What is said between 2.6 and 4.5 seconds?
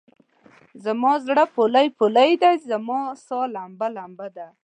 زما سا لمبه لمبه ده